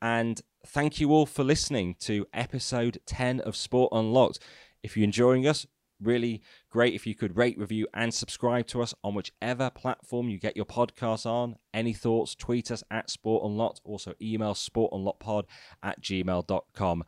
[0.00, 4.38] And thank you all for listening to episode 10 of Sport Unlocked.
[4.82, 5.66] If you're enjoying us,
[6.00, 10.38] really great if you could rate, review, and subscribe to us on whichever platform you
[10.38, 11.56] get your podcasts on.
[11.74, 13.82] Any thoughts, tweet us at Sport Unlocked.
[13.84, 15.44] Also, email sportunlockedpod
[15.82, 17.04] at gmail.com.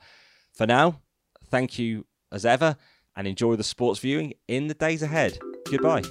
[0.57, 1.03] For now,
[1.49, 2.77] thank you as ever
[3.15, 5.39] and enjoy the sports viewing in the days ahead.
[5.71, 6.03] Goodbye.